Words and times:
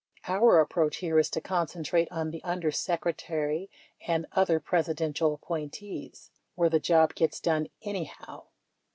Our 0.27 0.59
approach 0.59 0.97
here 0.97 1.19
is 1.19 1.29
to 1.29 1.41
concentrate 1.41 2.07
on 2.11 2.31
the 2.31 2.43
Under 2.43 2.71
Secretary 2.71 3.69
and 4.07 4.25
other 4.31 4.59
Presidential 4.59 5.35
appointees, 5.35 6.31
where 6.55 6.69
the 6.71 6.79
job 6.79 7.13
gets 7.13 7.39
done 7.39 7.67
anyhow. 7.83 8.45